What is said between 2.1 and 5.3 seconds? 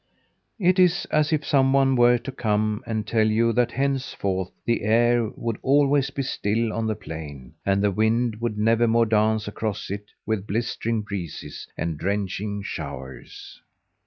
to come and tell you that henceforth the air